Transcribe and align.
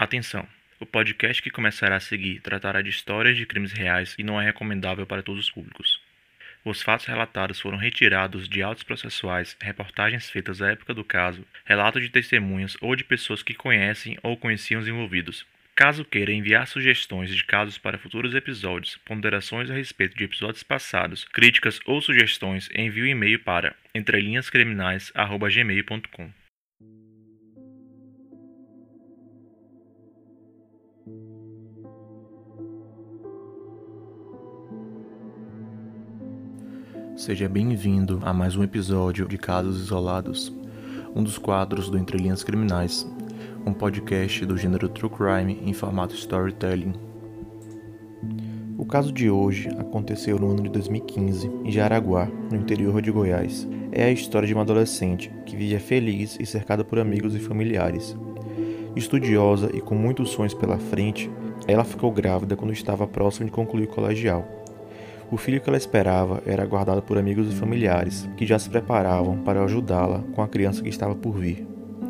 Atenção! 0.00 0.48
O 0.80 0.86
podcast 0.86 1.42
que 1.42 1.50
começará 1.50 1.96
a 1.96 2.00
seguir 2.00 2.40
tratará 2.40 2.80
de 2.80 2.88
histórias 2.88 3.36
de 3.36 3.44
crimes 3.44 3.70
reais 3.70 4.14
e 4.18 4.24
não 4.24 4.40
é 4.40 4.46
recomendável 4.46 5.04
para 5.04 5.22
todos 5.22 5.42
os 5.42 5.50
públicos. 5.50 6.00
Os 6.64 6.80
fatos 6.80 7.04
relatados 7.04 7.60
foram 7.60 7.76
retirados 7.76 8.48
de 8.48 8.62
autos 8.62 8.82
processuais, 8.82 9.54
reportagens 9.60 10.30
feitas 10.30 10.62
à 10.62 10.70
época 10.70 10.94
do 10.94 11.04
caso, 11.04 11.46
relatos 11.66 12.00
de 12.00 12.08
testemunhas 12.08 12.78
ou 12.80 12.96
de 12.96 13.04
pessoas 13.04 13.42
que 13.42 13.52
conhecem 13.52 14.16
ou 14.22 14.38
conheciam 14.38 14.80
os 14.80 14.88
envolvidos. 14.88 15.44
Caso 15.74 16.02
queira 16.02 16.32
enviar 16.32 16.66
sugestões 16.66 17.28
de 17.28 17.44
casos 17.44 17.76
para 17.76 17.98
futuros 17.98 18.34
episódios, 18.34 18.96
ponderações 19.04 19.70
a 19.70 19.74
respeito 19.74 20.16
de 20.16 20.24
episódios 20.24 20.62
passados, 20.62 21.24
críticas 21.24 21.78
ou 21.84 22.00
sugestões, 22.00 22.70
envie 22.74 23.02
o 23.02 23.04
um 23.04 23.08
e-mail 23.08 23.38
para 23.40 23.76
entrelinhascriminais@gmail.com. 23.94 26.39
Seja 37.16 37.48
bem-vindo 37.48 38.18
a 38.22 38.32
mais 38.32 38.56
um 38.56 38.62
episódio 38.62 39.28
de 39.28 39.36
Casos 39.36 39.78
Isolados, 39.78 40.50
um 41.14 41.22
dos 41.22 41.36
quadros 41.36 41.90
do 41.90 41.98
Entre 41.98 42.16
Linhas 42.16 42.42
Criminais, 42.42 43.06
um 43.66 43.74
podcast 43.74 44.46
do 44.46 44.56
gênero 44.56 44.88
True 44.88 45.10
Crime 45.10 45.60
em 45.62 45.74
formato 45.74 46.14
storytelling. 46.14 46.94
O 48.78 48.86
caso 48.86 49.12
de 49.12 49.28
hoje 49.28 49.68
aconteceu 49.78 50.38
no 50.38 50.50
ano 50.50 50.62
de 50.62 50.70
2015, 50.70 51.46
em 51.62 51.70
Jaraguá, 51.70 52.26
no 52.50 52.56
interior 52.56 53.02
de 53.02 53.10
Goiás. 53.10 53.68
É 53.92 54.04
a 54.04 54.10
história 54.10 54.48
de 54.48 54.54
uma 54.54 54.62
adolescente 54.62 55.30
que 55.44 55.54
vivia 55.54 55.78
feliz 55.78 56.38
e 56.40 56.46
cercada 56.46 56.82
por 56.82 56.98
amigos 56.98 57.34
e 57.34 57.38
familiares. 57.38 58.16
Estudiosa 58.96 59.70
e 59.72 59.80
com 59.80 59.94
muitos 59.94 60.30
sonhos 60.30 60.54
pela 60.54 60.78
frente, 60.78 61.30
ela 61.66 61.84
ficou 61.84 62.10
grávida 62.10 62.56
quando 62.56 62.72
estava 62.72 63.06
próxima 63.06 63.46
de 63.46 63.52
concluir 63.52 63.84
o 63.84 63.88
colegial. 63.88 64.46
O 65.30 65.36
filho 65.36 65.60
que 65.60 65.70
ela 65.70 65.76
esperava 65.76 66.42
era 66.44 66.62
aguardado 66.62 67.00
por 67.00 67.16
amigos 67.16 67.52
e 67.52 67.54
familiares, 67.54 68.28
que 68.36 68.44
já 68.44 68.58
se 68.58 68.68
preparavam 68.68 69.38
para 69.38 69.62
ajudá-la 69.62 70.24
com 70.34 70.42
a 70.42 70.48
criança 70.48 70.82
que 70.82 70.88
estava 70.88 71.14
por 71.14 71.38
vir. 71.38 71.64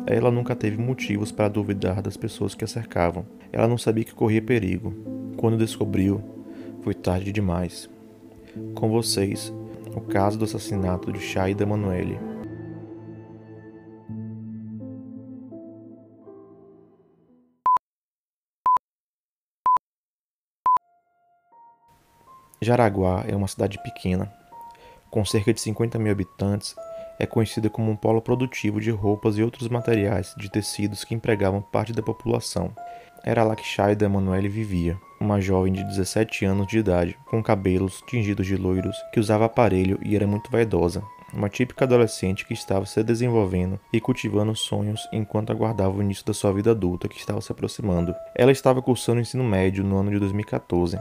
Ela 0.07 0.31
nunca 0.31 0.55
teve 0.55 0.81
motivos 0.81 1.31
para 1.31 1.47
duvidar 1.47 2.01
das 2.01 2.17
pessoas 2.17 2.55
que 2.55 2.63
a 2.63 2.67
cercavam. 2.67 3.23
Ela 3.51 3.67
não 3.67 3.77
sabia 3.77 4.03
que 4.03 4.15
corria 4.15 4.41
perigo. 4.41 4.91
Quando 5.37 5.57
descobriu, 5.57 6.19
foi 6.81 6.95
tarde 6.95 7.31
demais. 7.31 7.87
Com 8.73 8.89
vocês, 8.89 9.53
o 9.95 10.01
caso 10.01 10.39
do 10.39 10.45
assassinato 10.45 11.11
de 11.11 11.19
Shaida 11.19 11.61
Emanuele. 11.61 12.30
Jaraguá 22.63 23.25
é 23.27 23.35
uma 23.35 23.47
cidade 23.47 23.81
pequena, 23.81 24.31
com 25.09 25.25
cerca 25.25 25.51
de 25.51 25.59
50 25.59 25.97
mil 25.97 26.11
habitantes, 26.11 26.75
é 27.17 27.25
conhecida 27.25 27.71
como 27.71 27.91
um 27.91 27.95
polo 27.95 28.21
produtivo 28.21 28.79
de 28.79 28.91
roupas 28.91 29.35
e 29.35 29.41
outros 29.41 29.67
materiais 29.67 30.35
de 30.37 30.47
tecidos 30.47 31.03
que 31.03 31.15
empregavam 31.15 31.59
parte 31.59 31.91
da 31.91 32.03
população. 32.03 32.71
Era 33.23 33.43
lá 33.43 33.55
que 33.55 33.65
Shaida 33.65 34.05
Emanuele 34.05 34.47
vivia, 34.47 34.95
uma 35.19 35.41
jovem 35.41 35.73
de 35.73 35.83
17 35.83 36.45
anos 36.45 36.67
de 36.67 36.77
idade, 36.77 37.17
com 37.25 37.41
cabelos 37.41 38.03
tingidos 38.07 38.45
de 38.45 38.55
loiros, 38.55 38.95
que 39.11 39.19
usava 39.19 39.45
aparelho 39.45 39.99
e 40.03 40.15
era 40.15 40.27
muito 40.27 40.51
vaidosa. 40.51 41.03
Uma 41.33 41.49
típica 41.49 41.85
adolescente 41.85 42.45
que 42.45 42.53
estava 42.53 42.85
se 42.85 43.03
desenvolvendo 43.03 43.79
e 43.91 43.99
cultivando 43.99 44.55
sonhos 44.55 45.07
enquanto 45.11 45.51
aguardava 45.51 45.97
o 45.97 46.01
início 46.01 46.25
da 46.25 46.33
sua 46.33 46.53
vida 46.53 46.71
adulta 46.71 47.07
que 47.07 47.17
estava 47.17 47.41
se 47.41 47.51
aproximando. 47.51 48.13
Ela 48.35 48.51
estava 48.51 48.83
cursando 48.83 49.17
o 49.17 49.21
ensino 49.21 49.43
médio 49.43 49.83
no 49.83 49.97
ano 49.97 50.11
de 50.11 50.19
2014 50.19 50.99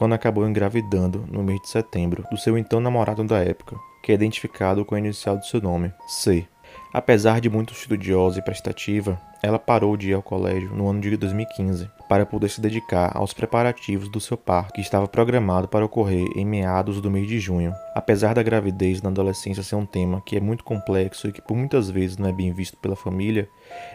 quando 0.00 0.14
acabou 0.14 0.48
engravidando 0.48 1.26
no 1.30 1.42
mês 1.42 1.60
de 1.60 1.68
setembro 1.68 2.24
do 2.30 2.38
seu 2.38 2.56
então 2.56 2.80
namorado 2.80 3.22
da 3.22 3.44
época, 3.44 3.76
que 4.02 4.10
é 4.10 4.14
identificado 4.14 4.82
com 4.82 4.94
a 4.94 4.98
inicial 4.98 5.36
do 5.36 5.44
seu 5.44 5.60
nome, 5.60 5.92
C. 6.06 6.48
Apesar 6.90 7.38
de 7.38 7.50
muito 7.50 7.74
estudiosa 7.74 8.38
e 8.38 8.42
prestativa, 8.42 9.20
ela 9.42 9.58
parou 9.58 9.98
de 9.98 10.08
ir 10.08 10.14
ao 10.14 10.22
colégio 10.22 10.74
no 10.74 10.88
ano 10.88 11.02
de 11.02 11.14
2015 11.18 11.90
para 12.08 12.24
poder 12.24 12.48
se 12.48 12.62
dedicar 12.62 13.14
aos 13.14 13.34
preparativos 13.34 14.08
do 14.08 14.20
seu 14.20 14.38
par, 14.38 14.72
que 14.72 14.80
estava 14.80 15.06
programado 15.06 15.68
para 15.68 15.84
ocorrer 15.84 16.26
em 16.34 16.46
meados 16.46 16.98
do 17.02 17.10
mês 17.10 17.28
de 17.28 17.38
junho. 17.38 17.74
Apesar 17.94 18.34
da 18.34 18.42
gravidez 18.42 19.02
na 19.02 19.10
adolescência 19.10 19.62
ser 19.62 19.76
um 19.76 19.84
tema 19.84 20.22
que 20.24 20.34
é 20.34 20.40
muito 20.40 20.64
complexo 20.64 21.28
e 21.28 21.32
que 21.32 21.42
por 21.42 21.54
muitas 21.54 21.90
vezes 21.90 22.16
não 22.16 22.26
é 22.26 22.32
bem 22.32 22.54
visto 22.54 22.78
pela 22.78 22.96
família, 22.96 23.50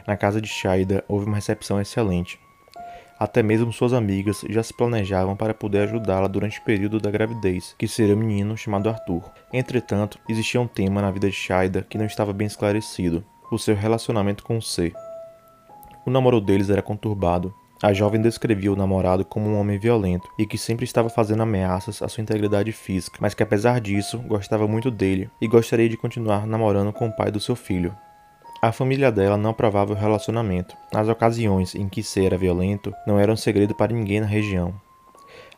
na 0.06 0.16
casa 0.16 0.40
de 0.40 0.48
Shaida 0.48 1.04
houve 1.08 1.26
uma 1.26 1.38
recepção 1.38 1.82
excelente. 1.82 2.45
Até 3.18 3.42
mesmo 3.42 3.72
suas 3.72 3.94
amigas 3.94 4.42
já 4.50 4.62
se 4.62 4.74
planejavam 4.74 5.36
para 5.36 5.53
poder 5.53 5.84
ajudá-la 5.84 6.28
durante 6.28 6.59
o 6.59 6.64
período 6.64 7.00
da 7.00 7.09
gravidez, 7.09 7.74
que 7.78 7.88
seria 7.88 8.16
um 8.16 8.20
menino 8.20 8.58
chamado 8.58 8.90
Arthur. 8.90 9.31
Entretanto, 9.53 10.20
existia 10.28 10.59
um 10.59 10.68
tema 10.68 11.02
na 11.02 11.12
vida 11.12 11.30
de 11.30 11.36
Shaida 11.36 11.86
que 11.90 11.98
não 11.98 12.06
estava 12.06 12.34
bem 12.34 12.46
esclarecido: 12.46 13.24
o 13.50 13.58
seu 13.58 13.74
relacionamento 13.74 14.44
com 14.44 14.59
C. 14.59 14.92
O 16.06 16.12
namoro 16.12 16.42
deles 16.42 16.70
era 16.70 16.81
conturbado. 16.81 17.53
A 17.81 17.94
jovem 17.94 18.22
descrevia 18.22 18.72
o 18.72 18.76
namorado 18.76 19.24
como 19.26 19.50
um 19.50 19.59
homem 19.59 19.78
violento 19.78 20.30
e 20.40 20.46
que 20.46 20.58
sempre 20.58 20.86
estava 20.86 21.09
fazendo 21.09 21.44
ameaças 21.44 22.02
à 22.02 22.08
sua 22.08 22.22
integridade 22.22 22.72
física, 22.72 23.18
mas 23.22 23.34
que 23.34 23.44
apesar 23.44 23.80
disso 23.80 24.20
gostava 24.20 24.68
muito 24.68 24.90
dele 24.90 25.30
e 25.42 25.47
gostaria 25.47 25.90
de 25.90 25.97
continuar 25.97 26.47
namorando 26.47 26.94
com 26.94 27.08
o 27.08 27.16
pai 27.16 27.32
do 27.32 27.40
seu 27.40 27.56
filho. 27.56 27.96
A 28.66 28.72
família 28.72 29.12
dela 29.12 29.38
não 29.38 29.52
aprovava 29.52 29.94
o 29.94 29.96
relacionamento. 29.96 30.76
As 30.92 31.08
ocasiões 31.08 31.76
em 31.76 31.88
que 31.88 32.02
ser 32.02 32.26
era 32.26 32.36
violento 32.36 32.92
não 33.06 33.20
eram 33.20 33.38
segredo 33.38 33.76
para 33.76 33.94
ninguém 33.94 34.20
na 34.20 34.26
região. 34.26 34.74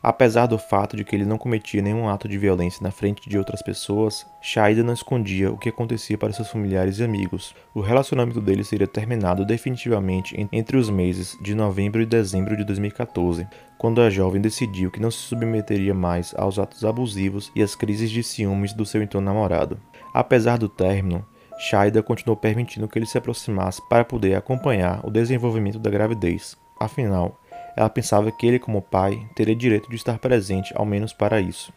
Apesar 0.02 0.44
do 0.44 0.58
fato 0.58 0.94
de 0.94 1.06
que 1.06 1.16
ele 1.16 1.24
não 1.24 1.38
cometia 1.38 1.80
nenhum 1.80 2.06
ato 2.06 2.28
de 2.28 2.36
violência 2.36 2.82
na 2.82 2.90
frente 2.90 3.26
de 3.26 3.38
outras 3.38 3.62
pessoas, 3.62 4.26
Shaida 4.42 4.84
não 4.84 4.92
escondia 4.92 5.50
o 5.50 5.56
que 5.56 5.70
acontecia 5.70 6.18
para 6.18 6.34
seus 6.34 6.50
familiares 6.50 6.98
e 6.98 7.02
amigos. 7.02 7.54
O 7.74 7.80
relacionamento 7.80 8.42
dele 8.42 8.62
seria 8.62 8.86
terminado 8.86 9.42
definitivamente 9.42 10.36
entre 10.52 10.76
os 10.76 10.90
meses 10.90 11.34
de 11.40 11.54
novembro 11.54 12.02
e 12.02 12.06
dezembro 12.06 12.58
de 12.58 12.62
2014, 12.62 13.46
quando 13.78 14.02
a 14.02 14.10
jovem 14.10 14.42
decidiu 14.42 14.90
que 14.90 15.00
não 15.00 15.10
se 15.10 15.20
submeteria 15.20 15.94
mais 15.94 16.34
aos 16.36 16.58
atos 16.58 16.84
abusivos 16.84 17.50
e 17.56 17.62
às 17.62 17.74
crises 17.74 18.10
de 18.10 18.22
ciúmes 18.22 18.74
do 18.74 18.84
seu 18.84 19.02
então 19.02 19.22
namorado. 19.22 19.80
Apesar 20.12 20.58
do 20.58 20.68
término, 20.68 21.24
Shaida 21.58 22.02
continuou 22.04 22.36
permitindo 22.36 22.86
que 22.86 22.96
ele 22.96 23.06
se 23.06 23.18
aproximasse 23.18 23.82
para 23.88 24.04
poder 24.04 24.36
acompanhar 24.36 25.00
o 25.04 25.10
desenvolvimento 25.10 25.78
da 25.78 25.90
gravidez. 25.90 26.56
Afinal, 26.78 27.36
ela 27.76 27.90
pensava 27.90 28.30
que 28.30 28.46
ele, 28.46 28.60
como 28.60 28.80
pai, 28.80 29.26
teria 29.34 29.56
direito 29.56 29.90
de 29.90 29.96
estar 29.96 30.18
presente, 30.18 30.72
ao 30.76 30.86
menos 30.86 31.12
para 31.12 31.40
isso. 31.40 31.72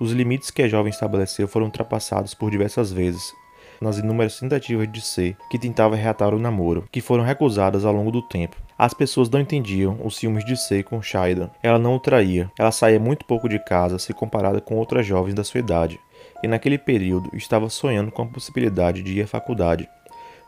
Os 0.00 0.12
limites 0.12 0.50
que 0.50 0.62
a 0.62 0.68
jovem 0.68 0.90
estabeleceu 0.90 1.46
foram 1.46 1.66
ultrapassados 1.66 2.32
por 2.32 2.50
diversas 2.50 2.90
vezes, 2.90 3.34
nas 3.80 3.98
inúmeras 3.98 4.38
tentativas 4.38 4.90
de 4.90 5.02
ser 5.02 5.36
que 5.50 5.58
tentava 5.58 5.94
reatar 5.94 6.34
o 6.34 6.38
namoro, 6.38 6.88
que 6.90 7.02
foram 7.02 7.24
recusadas 7.24 7.84
ao 7.84 7.92
longo 7.92 8.10
do 8.10 8.22
tempo. 8.22 8.56
As 8.78 8.94
pessoas 8.94 9.28
não 9.28 9.40
entendiam 9.40 9.98
os 10.02 10.16
ciúmes 10.16 10.44
de 10.44 10.56
ser 10.56 10.84
com 10.84 11.02
Shaida. 11.02 11.50
Ela 11.62 11.78
não 11.78 11.94
o 11.94 12.00
traía, 12.00 12.50
ela 12.58 12.72
saía 12.72 13.00
muito 13.00 13.24
pouco 13.26 13.48
de 13.48 13.58
casa 13.58 13.98
se 13.98 14.12
comparada 14.14 14.60
com 14.60 14.76
outras 14.76 15.06
jovens 15.06 15.34
da 15.34 15.44
sua 15.44 15.60
idade 15.60 16.00
e 16.42 16.48
naquele 16.48 16.78
período 16.78 17.30
estava 17.34 17.68
sonhando 17.68 18.10
com 18.10 18.22
a 18.22 18.26
possibilidade 18.26 19.02
de 19.02 19.18
ir 19.18 19.22
à 19.22 19.26
faculdade. 19.26 19.88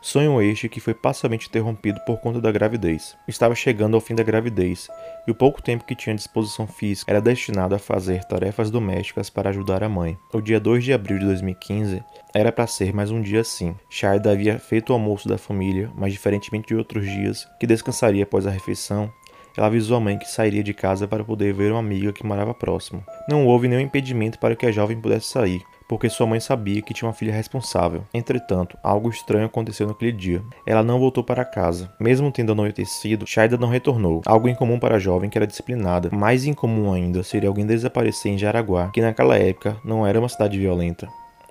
Sonho 0.01 0.41
este 0.41 0.69
que 0.69 0.79
foi 0.79 0.93
parcialmente 0.93 1.49
interrompido 1.49 1.99
por 2.05 2.21
conta 2.21 2.39
da 2.39 2.51
gravidez. 2.51 3.17
Estava 3.27 3.53
chegando 3.53 3.95
ao 3.95 4.01
fim 4.01 4.15
da 4.15 4.23
gravidez, 4.23 4.87
e 5.27 5.31
o 5.31 5.35
pouco 5.35 5.61
tempo 5.61 5.83
que 5.83 5.93
tinha 5.93 6.13
à 6.13 6.15
disposição 6.15 6.65
física 6.65 7.11
era 7.11 7.19
destinado 7.19 7.75
a 7.75 7.79
fazer 7.79 8.23
tarefas 8.23 8.71
domésticas 8.71 9.29
para 9.29 9.49
ajudar 9.49 9.83
a 9.83 9.89
mãe. 9.89 10.17
O 10.33 10.39
dia 10.39 10.57
2 10.57 10.85
de 10.85 10.93
abril 10.93 11.19
de 11.19 11.25
2015 11.25 12.01
era 12.33 12.49
para 12.49 12.65
ser 12.65 12.93
mais 12.93 13.11
um 13.11 13.21
dia 13.21 13.41
assim. 13.41 13.75
Shaida 13.89 14.31
havia 14.31 14.57
feito 14.57 14.91
o 14.91 14.93
almoço 14.93 15.27
da 15.27 15.37
família, 15.37 15.91
mas 15.97 16.13
diferentemente 16.13 16.69
de 16.69 16.75
outros 16.75 17.03
dias, 17.03 17.45
que 17.59 17.67
descansaria 17.67 18.23
após 18.23 18.47
a 18.47 18.51
refeição, 18.51 19.11
ela 19.57 19.67
avisou 19.67 19.97
a 19.97 19.99
mãe 19.99 20.17
que 20.17 20.29
sairia 20.29 20.63
de 20.63 20.73
casa 20.73 21.07
para 21.07 21.23
poder 21.23 21.53
ver 21.53 21.71
uma 21.71 21.79
amiga 21.79 22.13
que 22.13 22.25
morava 22.25 22.53
próximo. 22.53 23.03
Não 23.27 23.45
houve 23.45 23.67
nenhum 23.67 23.81
impedimento 23.81 24.39
para 24.39 24.55
que 24.55 24.65
a 24.65 24.71
jovem 24.71 24.99
pudesse 24.99 25.27
sair, 25.27 25.61
porque 25.87 26.07
sua 26.07 26.27
mãe 26.27 26.39
sabia 26.39 26.81
que 26.81 26.93
tinha 26.93 27.07
uma 27.07 27.13
filha 27.13 27.33
responsável. 27.33 28.03
Entretanto, 28.13 28.77
algo 28.83 29.09
estranho 29.09 29.47
aconteceu 29.47 29.87
naquele 29.87 30.11
dia. 30.11 30.43
Ela 30.65 30.83
não 30.83 30.99
voltou 30.99 31.23
para 31.23 31.43
casa. 31.43 31.91
Mesmo 31.99 32.31
tendo 32.31 32.51
anoitecido, 32.51 33.25
Shaida 33.25 33.57
não 33.57 33.67
retornou. 33.67 34.21
Algo 34.25 34.47
incomum 34.47 34.79
para 34.79 34.97
a 34.97 34.99
jovem 34.99 35.29
que 35.29 35.37
era 35.37 35.47
disciplinada. 35.47 36.09
Mais 36.11 36.45
incomum 36.45 36.93
ainda 36.93 37.23
seria 37.23 37.49
alguém 37.49 37.65
desaparecer 37.65 38.31
em 38.31 38.37
Jaraguá, 38.37 38.89
que 38.93 39.01
naquela 39.01 39.35
época 39.35 39.77
não 39.83 40.05
era 40.05 40.19
uma 40.19 40.29
cidade 40.29 40.59
violenta. 40.59 41.07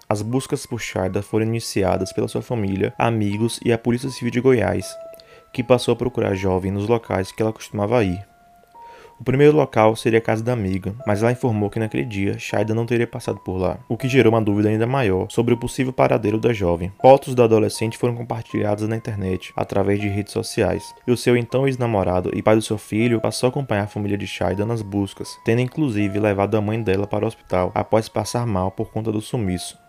As 0.09 0.23
buscas 0.23 0.65
por 0.65 0.81
Shaida 0.81 1.21
foram 1.21 1.45
iniciadas 1.45 2.13
pela 2.13 2.29
sua 2.29 2.41
família, 2.41 2.95
amigos 2.97 3.61
e 3.63 3.73
a 3.73 3.77
Polícia 3.77 4.09
Civil 4.09 4.31
de 4.31 4.41
Goiás, 4.41 4.89
que 5.53 5.63
passou 5.63 5.93
a 5.93 5.97
procurar 5.97 6.33
a 6.33 6.35
jovem 6.35 6.71
nos 6.71 6.89
locais 6.89 7.33
que 7.33 7.43
ela 7.43 7.53
costumava 7.53 8.03
ir. 8.05 8.29
O 9.21 9.25
primeiro 9.25 9.57
local 9.57 9.97
seria 9.97 10.21
a 10.21 10.23
casa 10.23 10.45
da 10.45 10.53
amiga, 10.53 10.95
mas 11.05 11.23
ela 11.23 11.33
informou 11.33 11.69
que 11.69 11.81
naquele 11.81 12.05
dia 12.05 12.39
Shaida 12.39 12.73
não 12.73 12.87
teria 12.87 13.07
passado 13.07 13.41
por 13.41 13.57
lá, 13.57 13.77
o 13.89 13.97
que 13.97 14.09
gerou 14.09 14.33
uma 14.33 14.41
dúvida 14.41 14.69
ainda 14.69 14.87
maior 14.87 15.27
sobre 15.29 15.53
o 15.53 15.57
possível 15.57 15.93
paradeiro 15.93 16.39
da 16.39 16.53
jovem. 16.53 16.93
Fotos 17.03 17.35
do 17.35 17.43
adolescente 17.43 17.99
foram 17.99 18.15
compartilhadas 18.15 18.89
na 18.89 18.97
internet 18.97 19.53
através 19.57 20.01
de 20.01 20.07
redes 20.07 20.33
sociais, 20.33 20.95
e 21.05 21.11
o 21.11 21.17
seu 21.17 21.37
então 21.37 21.67
ex-namorado 21.67 22.31
e 22.33 22.41
pai 22.41 22.55
do 22.55 22.63
seu 22.63 22.79
filho 22.79 23.21
passou 23.21 23.49
a 23.49 23.51
acompanhar 23.51 23.85
a 23.85 23.89
família 23.89 24.17
de 24.17 24.27
Shaida 24.27 24.65
nas 24.65 24.83
buscas, 24.83 25.37
tendo 25.45 25.63
inclusive 25.63 26.21
levado 26.21 26.57
a 26.57 26.61
mãe 26.61 26.81
dela 26.81 27.07
para 27.07 27.25
o 27.25 27.29
hospital 27.29 27.73
após 27.75 28.09
passar 28.09 28.47
mal 28.47 28.71
por 28.71 28.93
conta 28.93 29.11
do 29.11 29.21
sumiço. 29.21 29.88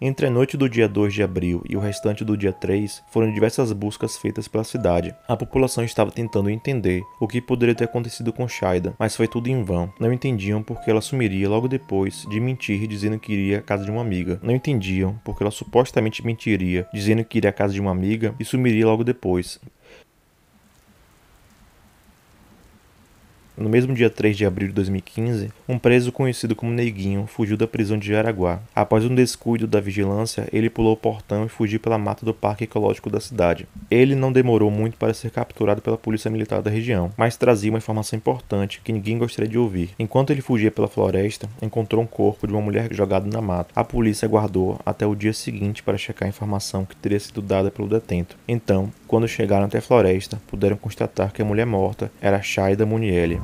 Entre 0.00 0.28
a 0.28 0.30
noite 0.30 0.56
do 0.56 0.68
dia 0.68 0.88
2 0.88 1.12
de 1.12 1.24
abril 1.24 1.60
e 1.68 1.76
o 1.76 1.80
restante 1.80 2.24
do 2.24 2.36
dia 2.36 2.52
3, 2.52 3.02
foram 3.10 3.32
diversas 3.32 3.72
buscas 3.72 4.16
feitas 4.16 4.46
pela 4.46 4.62
cidade. 4.62 5.12
A 5.26 5.36
população 5.36 5.82
estava 5.82 6.12
tentando 6.12 6.48
entender 6.48 7.02
o 7.18 7.26
que 7.26 7.40
poderia 7.40 7.74
ter 7.74 7.82
acontecido 7.82 8.32
com 8.32 8.46
Shaida, 8.46 8.94
mas 8.96 9.16
foi 9.16 9.26
tudo 9.26 9.48
em 9.48 9.60
vão. 9.64 9.92
Não 9.98 10.12
entendiam 10.12 10.62
porque 10.62 10.88
ela 10.88 11.00
sumiria 11.00 11.48
logo 11.48 11.66
depois 11.66 12.24
de 12.30 12.38
mentir 12.38 12.86
dizendo 12.86 13.18
que 13.18 13.32
iria 13.32 13.58
à 13.58 13.62
casa 13.62 13.84
de 13.84 13.90
uma 13.90 14.00
amiga. 14.00 14.38
Não 14.40 14.54
entendiam 14.54 15.20
porque 15.24 15.42
ela 15.42 15.50
supostamente 15.50 16.24
mentiria 16.24 16.86
dizendo 16.94 17.24
que 17.24 17.38
iria 17.38 17.50
à 17.50 17.52
casa 17.52 17.74
de 17.74 17.80
uma 17.80 17.90
amiga 17.90 18.36
e 18.38 18.44
sumiria 18.44 18.86
logo 18.86 19.02
depois. 19.02 19.58
No 23.58 23.68
mesmo 23.68 23.92
dia 23.92 24.08
3 24.08 24.36
de 24.36 24.46
abril 24.46 24.68
de 24.68 24.74
2015, 24.74 25.50
um 25.68 25.80
preso 25.80 26.12
conhecido 26.12 26.54
como 26.54 26.70
Neguinho 26.70 27.26
fugiu 27.26 27.56
da 27.56 27.66
prisão 27.66 27.98
de 27.98 28.06
Jaraguá. 28.06 28.60
Após 28.72 29.04
um 29.04 29.12
descuido 29.12 29.66
da 29.66 29.80
vigilância, 29.80 30.48
ele 30.52 30.70
pulou 30.70 30.92
o 30.92 30.96
portão 30.96 31.44
e 31.44 31.48
fugiu 31.48 31.80
pela 31.80 31.98
mata 31.98 32.24
do 32.24 32.32
Parque 32.32 32.62
Ecológico 32.62 33.10
da 33.10 33.18
cidade. 33.18 33.66
Ele 33.90 34.14
não 34.14 34.30
demorou 34.30 34.70
muito 34.70 34.96
para 34.96 35.12
ser 35.12 35.32
capturado 35.32 35.82
pela 35.82 35.98
polícia 35.98 36.30
militar 36.30 36.62
da 36.62 36.70
região, 36.70 37.10
mas 37.16 37.36
trazia 37.36 37.72
uma 37.72 37.78
informação 37.78 38.16
importante 38.16 38.80
que 38.84 38.92
ninguém 38.92 39.18
gostaria 39.18 39.50
de 39.50 39.58
ouvir. 39.58 39.90
Enquanto 39.98 40.30
ele 40.30 40.40
fugia 40.40 40.70
pela 40.70 40.86
floresta, 40.86 41.48
encontrou 41.60 42.00
um 42.00 42.06
corpo 42.06 42.46
de 42.46 42.52
uma 42.52 42.62
mulher 42.62 42.94
jogado 42.94 43.26
na 43.26 43.42
mata. 43.42 43.72
A 43.74 43.82
polícia 43.82 44.26
aguardou 44.26 44.78
até 44.86 45.04
o 45.04 45.16
dia 45.16 45.32
seguinte 45.32 45.82
para 45.82 45.98
checar 45.98 46.28
a 46.28 46.30
informação 46.30 46.84
que 46.84 46.94
teria 46.94 47.18
sido 47.18 47.42
dada 47.42 47.72
pelo 47.72 47.88
detento. 47.88 48.36
Então, 48.46 48.92
quando 49.08 49.26
chegaram 49.26 49.66
até 49.66 49.78
a 49.78 49.82
floresta, 49.82 50.40
puderam 50.46 50.76
constatar 50.76 51.32
que 51.32 51.42
a 51.42 51.44
mulher 51.44 51.66
morta 51.66 52.08
era 52.20 52.40
Shaida 52.40 52.86
Muniele. 52.86 53.40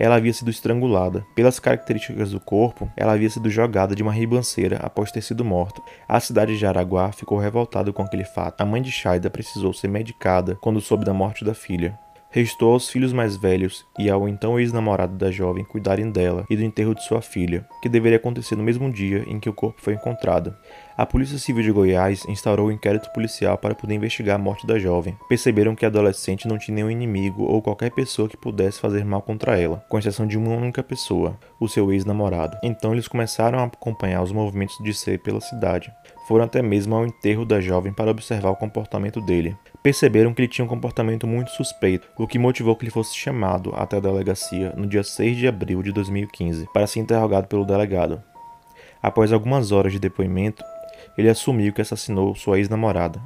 Ela 0.00 0.16
havia 0.16 0.32
sido 0.32 0.50
estrangulada. 0.50 1.26
Pelas 1.34 1.60
características 1.60 2.30
do 2.30 2.40
corpo, 2.40 2.90
ela 2.96 3.12
havia 3.12 3.28
sido 3.28 3.50
jogada 3.50 3.94
de 3.94 4.02
uma 4.02 4.12
ribanceira 4.12 4.78
após 4.78 5.12
ter 5.12 5.20
sido 5.20 5.44
morta. 5.44 5.82
A 6.08 6.18
cidade 6.18 6.56
de 6.56 6.64
Araguá 6.64 7.12
ficou 7.12 7.36
revoltada 7.36 7.92
com 7.92 8.02
aquele 8.02 8.24
fato. 8.24 8.62
A 8.62 8.64
mãe 8.64 8.80
de 8.80 8.90
Shaida 8.90 9.28
precisou 9.28 9.74
ser 9.74 9.88
medicada 9.88 10.56
quando 10.62 10.80
soube 10.80 11.04
da 11.04 11.12
morte 11.12 11.44
da 11.44 11.52
filha. 11.52 11.98
Restou 12.32 12.74
aos 12.74 12.88
filhos 12.88 13.12
mais 13.12 13.36
velhos 13.36 13.84
e 13.98 14.08
ao 14.08 14.28
então 14.28 14.58
ex-namorado 14.58 15.16
da 15.16 15.32
jovem 15.32 15.64
cuidarem 15.64 16.12
dela 16.12 16.44
e 16.48 16.56
do 16.56 16.62
enterro 16.62 16.94
de 16.94 17.02
sua 17.02 17.20
filha, 17.20 17.66
que 17.82 17.88
deveria 17.88 18.18
acontecer 18.18 18.54
no 18.54 18.62
mesmo 18.62 18.88
dia 18.88 19.24
em 19.26 19.40
que 19.40 19.48
o 19.48 19.52
corpo 19.52 19.82
foi 19.82 19.94
encontrado. 19.94 20.54
A 20.96 21.04
Polícia 21.04 21.38
Civil 21.38 21.64
de 21.64 21.72
Goiás 21.72 22.24
instaurou 22.28 22.68
um 22.68 22.70
inquérito 22.70 23.12
policial 23.12 23.58
para 23.58 23.74
poder 23.74 23.94
investigar 23.94 24.36
a 24.36 24.38
morte 24.38 24.64
da 24.64 24.78
jovem. 24.78 25.16
Perceberam 25.28 25.74
que 25.74 25.84
a 25.84 25.88
adolescente 25.88 26.46
não 26.46 26.56
tinha 26.56 26.76
nenhum 26.76 26.90
inimigo 26.90 27.42
ou 27.42 27.60
qualquer 27.60 27.90
pessoa 27.90 28.28
que 28.28 28.36
pudesse 28.36 28.78
fazer 28.78 29.04
mal 29.04 29.22
contra 29.22 29.58
ela, 29.58 29.84
com 29.88 29.98
exceção 29.98 30.24
de 30.24 30.38
uma 30.38 30.54
única 30.54 30.84
pessoa, 30.84 31.36
o 31.58 31.68
seu 31.68 31.92
ex-namorado. 31.92 32.56
Então 32.62 32.92
eles 32.92 33.08
começaram 33.08 33.58
a 33.58 33.64
acompanhar 33.64 34.22
os 34.22 34.30
movimentos 34.30 34.78
de 34.84 34.94
ser 34.94 35.18
pela 35.18 35.40
cidade. 35.40 35.92
Foram 36.30 36.44
até 36.44 36.62
mesmo 36.62 36.94
ao 36.94 37.04
enterro 37.04 37.44
da 37.44 37.60
jovem 37.60 37.92
para 37.92 38.08
observar 38.08 38.50
o 38.50 38.56
comportamento 38.56 39.20
dele 39.20 39.56
perceberam 39.82 40.32
que 40.32 40.42
ele 40.42 40.46
tinha 40.46 40.64
um 40.64 40.68
comportamento 40.68 41.26
muito 41.26 41.50
suspeito, 41.50 42.06
o 42.16 42.24
que 42.24 42.38
motivou 42.38 42.76
que 42.76 42.84
ele 42.84 42.92
fosse 42.92 43.16
chamado 43.16 43.72
até 43.74 43.96
a 43.96 44.00
delegacia 44.00 44.72
no 44.76 44.86
dia 44.86 45.02
6 45.02 45.36
de 45.36 45.48
abril 45.48 45.82
de 45.82 45.90
2015 45.90 46.68
para 46.72 46.86
ser 46.86 47.00
interrogado 47.00 47.48
pelo 47.48 47.64
delegado. 47.64 48.22
Após 49.02 49.32
algumas 49.32 49.72
horas 49.72 49.90
de 49.90 49.98
depoimento, 49.98 50.62
ele 51.18 51.28
assumiu 51.28 51.72
que 51.72 51.80
assassinou 51.80 52.32
sua 52.36 52.58
ex-namorada, 52.58 53.20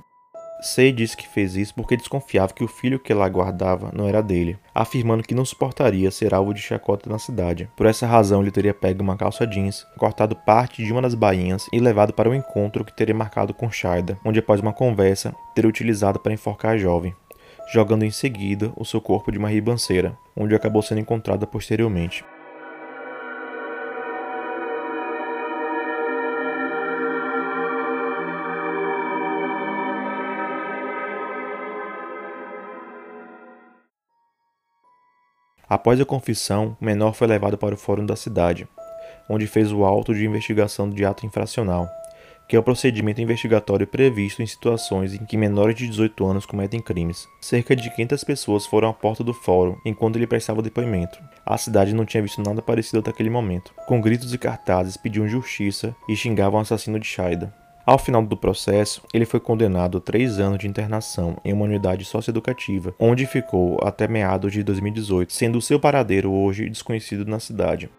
Sei 0.60 0.92
disse 0.92 1.16
que 1.16 1.28
fez 1.28 1.56
isso 1.56 1.74
porque 1.74 1.96
desconfiava 1.96 2.52
que 2.52 2.64
o 2.64 2.68
filho 2.68 2.98
que 2.98 3.12
ela 3.12 3.28
guardava 3.28 3.90
não 3.92 4.08
era 4.08 4.22
dele, 4.22 4.58
afirmando 4.74 5.22
que 5.22 5.34
não 5.34 5.44
suportaria 5.44 6.10
ser 6.10 6.32
alvo 6.32 6.54
de 6.54 6.60
chacota 6.60 7.10
na 7.10 7.18
cidade. 7.18 7.68
Por 7.76 7.86
essa 7.86 8.06
razão, 8.06 8.40
ele 8.40 8.50
teria 8.50 8.72
pego 8.72 9.02
uma 9.02 9.16
calça 9.16 9.46
jeans, 9.46 9.86
cortado 9.98 10.34
parte 10.34 10.82
de 10.84 10.90
uma 10.90 11.02
das 11.02 11.14
bainhas 11.14 11.66
e 11.72 11.78
levado 11.78 12.12
para 12.12 12.28
o 12.28 12.32
um 12.32 12.34
encontro 12.34 12.84
que 12.84 12.96
teria 12.96 13.14
marcado 13.14 13.52
com 13.52 13.70
Shaida, 13.70 14.18
onde 14.24 14.38
após 14.38 14.60
uma 14.60 14.72
conversa, 14.72 15.34
teria 15.54 15.68
utilizado 15.68 16.18
para 16.18 16.32
enforcar 16.32 16.72
a 16.72 16.78
jovem, 16.78 17.14
jogando 17.72 18.04
em 18.04 18.10
seguida 18.10 18.72
o 18.76 18.84
seu 18.84 19.00
corpo 19.00 19.30
de 19.30 19.38
uma 19.38 19.50
ribanceira, 19.50 20.16
onde 20.36 20.54
acabou 20.54 20.82
sendo 20.82 21.00
encontrada 21.00 21.46
posteriormente. 21.46 22.24
Após 35.74 36.00
a 36.00 36.04
confissão, 36.04 36.76
o 36.80 36.84
menor 36.84 37.14
foi 37.14 37.26
levado 37.26 37.58
para 37.58 37.74
o 37.74 37.76
fórum 37.76 38.06
da 38.06 38.14
cidade, 38.14 38.64
onde 39.28 39.48
fez 39.48 39.72
o 39.72 39.84
auto 39.84 40.14
de 40.14 40.24
investigação 40.24 40.88
de 40.88 41.04
ato 41.04 41.26
infracional, 41.26 41.88
que 42.48 42.54
é 42.54 42.58
o 42.60 42.62
procedimento 42.62 43.20
investigatório 43.20 43.84
previsto 43.84 44.40
em 44.40 44.46
situações 44.46 45.14
em 45.14 45.24
que 45.26 45.36
menores 45.36 45.74
de 45.74 45.88
18 45.88 46.26
anos 46.26 46.46
cometem 46.46 46.80
crimes. 46.80 47.26
Cerca 47.40 47.74
de 47.74 47.90
500 47.90 48.22
pessoas 48.22 48.66
foram 48.66 48.90
à 48.90 48.92
porta 48.92 49.24
do 49.24 49.34
fórum 49.34 49.76
enquanto 49.84 50.14
ele 50.14 50.28
prestava 50.28 50.62
depoimento. 50.62 51.18
A 51.44 51.58
cidade 51.58 51.92
não 51.92 52.04
tinha 52.04 52.22
visto 52.22 52.40
nada 52.40 52.62
parecido 52.62 53.00
até 53.00 53.10
aquele 53.10 53.28
momento. 53.28 53.74
Com 53.88 54.00
gritos 54.00 54.32
e 54.32 54.38
cartazes 54.38 54.96
pediam 54.96 55.26
justiça 55.26 55.92
e 56.08 56.14
xingavam 56.14 56.60
o 56.60 56.62
assassino 56.62 57.00
de 57.00 57.06
Shaida. 57.08 57.52
Ao 57.86 57.98
final 57.98 58.24
do 58.24 58.34
processo, 58.34 59.02
ele 59.12 59.26
foi 59.26 59.38
condenado 59.38 59.98
a 59.98 60.00
três 60.00 60.38
anos 60.38 60.58
de 60.58 60.66
internação 60.66 61.36
em 61.44 61.52
uma 61.52 61.66
unidade 61.66 62.02
socioeducativa, 62.06 62.94
onde 62.98 63.26
ficou 63.26 63.78
até 63.82 64.08
meados 64.08 64.54
de 64.54 64.62
2018, 64.62 65.30
sendo 65.30 65.60
seu 65.60 65.78
paradeiro 65.78 66.32
hoje 66.32 66.70
desconhecido 66.70 67.26
na 67.26 67.38
cidade. 67.38 67.90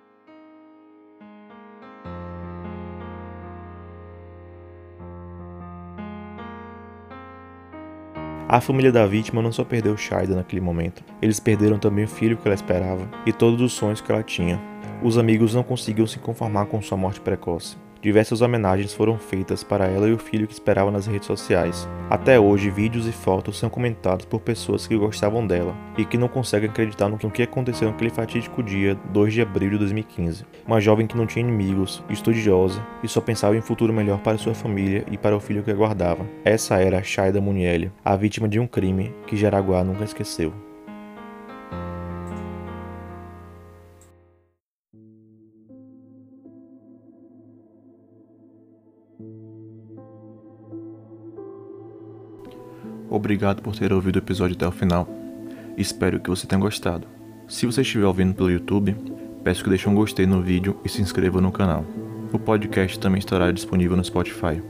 A 8.50 8.60
família 8.60 8.92
da 8.92 9.06
vítima 9.06 9.40
não 9.40 9.52
só 9.52 9.64
perdeu 9.64 9.96
Shaida 9.96 10.36
naquele 10.36 10.62
momento, 10.62 11.04
eles 11.22 11.40
perderam 11.40 11.78
também 11.78 12.06
o 12.06 12.08
filho 12.08 12.38
que 12.38 12.48
ela 12.48 12.56
esperava 12.56 13.08
e 13.24 13.32
todos 13.32 13.62
os 13.62 13.74
sonhos 13.74 14.02
que 14.02 14.12
ela 14.12 14.24
tinha. 14.24 14.60
Os 15.04 15.16
amigos 15.20 15.54
não 15.54 15.62
conseguiam 15.62 16.08
se 16.08 16.18
conformar 16.18 16.66
com 16.66 16.82
sua 16.82 16.98
morte 16.98 17.22
precoce. 17.22 17.85
Diversas 18.06 18.40
homenagens 18.40 18.94
foram 18.94 19.18
feitas 19.18 19.64
para 19.64 19.88
ela 19.88 20.08
e 20.08 20.14
o 20.14 20.20
filho 20.20 20.46
que 20.46 20.54
esperava 20.54 20.92
nas 20.92 21.08
redes 21.08 21.26
sociais. 21.26 21.90
Até 22.08 22.40
hoje, 22.40 22.70
vídeos 22.70 23.08
e 23.08 23.12
fotos 23.12 23.58
são 23.58 23.68
comentados 23.68 24.28
por 24.28 24.42
pessoas 24.42 24.86
que 24.86 24.96
gostavam 24.96 25.48
dela 25.48 25.76
e 25.98 26.06
que 26.06 26.16
não 26.16 26.28
conseguem 26.28 26.70
acreditar 26.70 27.10
no 27.10 27.18
que 27.18 27.42
aconteceu 27.42 27.90
naquele 27.90 28.12
fatídico 28.12 28.62
dia 28.62 28.94
2 29.12 29.34
de 29.34 29.42
abril 29.42 29.72
de 29.72 29.80
2015. 29.80 30.46
Uma 30.68 30.80
jovem 30.80 31.08
que 31.08 31.18
não 31.18 31.26
tinha 31.26 31.44
inimigos, 31.44 32.04
estudiosa 32.08 32.80
e 33.02 33.08
só 33.08 33.20
pensava 33.20 33.56
em 33.56 33.60
um 33.60 33.64
futuro 33.64 33.92
melhor 33.92 34.20
para 34.20 34.38
sua 34.38 34.54
família 34.54 35.04
e 35.10 35.18
para 35.18 35.36
o 35.36 35.40
filho 35.40 35.64
que 35.64 35.72
aguardava. 35.72 36.28
Essa 36.44 36.76
era 36.76 37.02
Shaida 37.02 37.42
Muniele, 37.42 37.92
a 38.06 38.16
vítima 38.16 38.48
de 38.48 38.60
um 38.60 38.68
crime 38.68 39.16
que 39.26 39.36
Jaraguá 39.36 39.84
nunca 39.84 40.04
esqueceu. 40.04 40.54
Obrigado 53.16 53.62
por 53.62 53.74
ter 53.74 53.94
ouvido 53.94 54.18
o 54.18 54.20
episódio 54.20 54.58
até 54.58 54.68
o 54.68 54.72
final. 54.74 55.08
Espero 55.78 56.20
que 56.20 56.30
você 56.30 56.46
tenha 56.46 56.60
gostado. 56.60 57.08
Se 57.48 57.66
você 57.66 57.80
estiver 57.80 58.06
ouvindo 58.06 58.34
pelo 58.34 58.52
YouTube, 58.52 58.94
peço 59.42 59.64
que 59.64 59.70
deixe 59.70 59.88
um 59.88 59.96
gostei 59.96 60.26
no 60.26 60.42
vídeo 60.42 60.76
e 60.84 60.90
se 60.90 61.02
inscreva 61.02 61.40
no 61.40 61.50
canal. 61.50 61.86
O 62.34 62.38
podcast 62.38 63.00
também 63.00 63.20
estará 63.20 63.54
disponível 63.54 63.96
no 63.96 64.04
Spotify. 64.04 64.62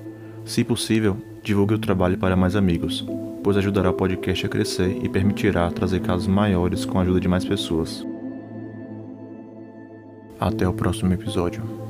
Se 0.45 0.63
possível, 0.63 1.17
divulgue 1.41 1.73
o 1.73 1.79
trabalho 1.79 2.19
para 2.19 2.35
mais 2.35 2.55
amigos, 2.55 3.03
pois 3.43 3.57
ajudará 3.57 3.89
o 3.89 3.93
podcast 3.93 4.45
a 4.45 4.49
crescer 4.49 4.95
e 5.03 5.09
permitirá 5.09 5.71
trazer 5.71 6.01
casos 6.01 6.27
maiores 6.27 6.85
com 6.85 6.99
a 6.99 7.01
ajuda 7.01 7.19
de 7.19 7.27
mais 7.27 7.43
pessoas. 7.43 8.05
Até 10.39 10.67
o 10.67 10.73
próximo 10.73 11.11
episódio. 11.11 11.84